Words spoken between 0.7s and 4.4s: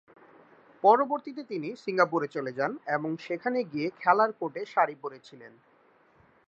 পরবর্তীতে তিনি সিঙ্গাপুরে চলে যান এবং যেখানে গিয়ে খেলার